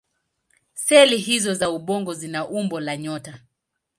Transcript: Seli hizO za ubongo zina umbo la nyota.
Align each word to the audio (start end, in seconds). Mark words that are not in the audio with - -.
Seli 0.73 1.17
hizO 1.17 1.53
za 1.53 1.69
ubongo 1.69 2.13
zina 2.13 2.47
umbo 2.47 2.79
la 2.79 2.97
nyota. 2.97 3.39